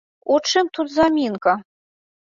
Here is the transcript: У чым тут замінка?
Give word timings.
У 0.35 0.39
чым 0.53 0.73
тут 0.79 0.87
замінка? 0.97 1.57